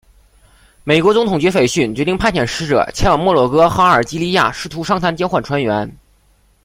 [0.83, 5.95] 美国总统杰斐逊决定派遣使者前往摩洛哥和阿尔及利亚试图商谈交换船员。